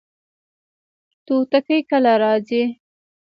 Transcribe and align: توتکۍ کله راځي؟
توتکۍ 1.25 1.79
کله 1.89 2.13
راځي؟ 2.21 2.63